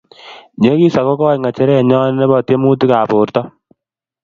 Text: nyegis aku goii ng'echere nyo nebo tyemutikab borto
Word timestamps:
nyegis 0.59 0.95
aku 0.99 1.11
goii 1.19 1.39
ng'echere 1.39 1.75
nyo 1.87 1.99
nebo 2.17 2.35
tyemutikab 2.47 3.07
borto 3.11 3.41